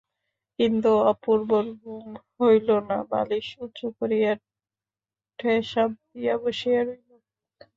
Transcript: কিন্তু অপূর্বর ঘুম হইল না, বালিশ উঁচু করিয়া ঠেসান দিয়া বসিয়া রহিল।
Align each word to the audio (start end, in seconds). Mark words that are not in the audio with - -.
কিন্তু 0.59 0.89
অপূর্বর 1.11 1.65
ঘুম 1.79 2.05
হইল 2.35 2.69
না, 2.89 2.97
বালিশ 3.11 3.47
উঁচু 3.63 3.87
করিয়া 3.97 4.31
ঠেসান 5.39 5.89
দিয়া 6.07 6.35
বসিয়া 6.43 6.81
রহিল। 6.83 7.09